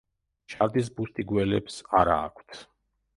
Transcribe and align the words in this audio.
შარდის 0.53 0.87
ბუშტი 0.99 1.25
გველებს 1.31 1.75
არა 1.99 2.17
აქვთ. 2.31 2.59